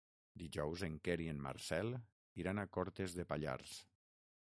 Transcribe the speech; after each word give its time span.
Dijous 0.43 0.83
en 0.87 0.95
Quer 1.09 1.17
i 1.27 1.29
en 1.35 1.45
Marcel 1.49 1.93
iran 2.45 2.65
a 2.65 2.67
Cortes 2.79 3.19
de 3.21 3.31
Pallars. 3.35 3.81